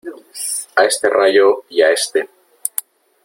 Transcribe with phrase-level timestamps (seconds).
[0.77, 2.27] a este Rayo y a este...